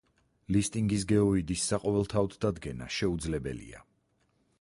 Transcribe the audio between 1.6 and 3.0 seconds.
საყოველთაოდ დადგენა